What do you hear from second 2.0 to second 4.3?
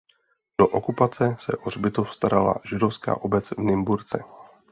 starala židovská obec v Nymburce.